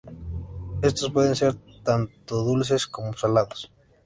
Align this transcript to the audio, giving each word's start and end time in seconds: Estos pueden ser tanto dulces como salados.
Estos 0.81 1.11
pueden 1.11 1.35
ser 1.35 1.53
tanto 1.83 2.37
dulces 2.37 2.87
como 2.87 3.13
salados. 3.13 3.71